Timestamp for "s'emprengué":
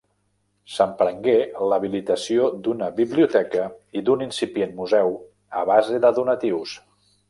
0.75-1.35